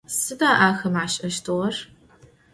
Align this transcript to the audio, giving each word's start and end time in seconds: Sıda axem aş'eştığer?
Sıda 0.19 0.51
axem 0.67 0.95
aş'eştığer? 1.03 1.75